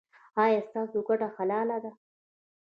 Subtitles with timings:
[0.43, 1.91] ایا ستاسو ګټه حلاله ده؟